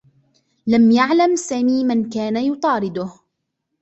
[0.67, 3.11] لم يعلم سامي من كان يطارده.